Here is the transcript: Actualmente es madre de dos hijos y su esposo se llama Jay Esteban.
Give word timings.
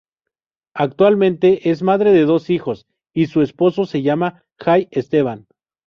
Actualmente 0.73 1.69
es 1.69 1.83
madre 1.83 2.11
de 2.11 2.25
dos 2.25 2.49
hijos 2.49 2.87
y 3.13 3.27
su 3.27 3.43
esposo 3.43 3.85
se 3.85 4.01
llama 4.01 4.41
Jay 4.57 4.87
Esteban. 4.89 5.45